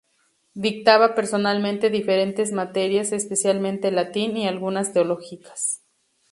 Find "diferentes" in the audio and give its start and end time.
1.91-2.51